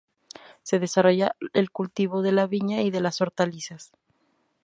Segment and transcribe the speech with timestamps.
[0.63, 3.91] Se desarrolla el cultivo de la viña y de las hortalizas.